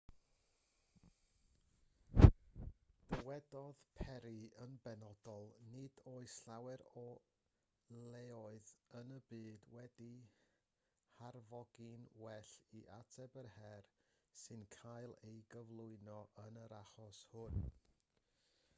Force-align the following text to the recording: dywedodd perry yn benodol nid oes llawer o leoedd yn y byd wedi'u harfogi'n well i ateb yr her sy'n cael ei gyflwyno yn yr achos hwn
dywedodd 3.09 3.81
perry 3.99 4.39
yn 4.63 4.71
benodol 4.85 5.45
nid 5.73 5.99
oes 6.13 6.37
llawer 6.45 6.83
o 7.01 7.03
leoedd 8.15 8.73
yn 9.01 9.11
y 9.19 9.19
byd 9.33 9.67
wedi'u 9.75 10.17
harfogi'n 11.19 12.09
well 12.25 12.51
i 12.81 12.83
ateb 12.97 13.37
yr 13.43 13.51
her 13.59 13.87
sy'n 14.47 14.65
cael 14.79 15.15
ei 15.31 15.37
gyflwyno 15.55 16.17
yn 16.47 16.59
yr 16.65 16.75
achos 16.83 17.23
hwn 17.35 17.63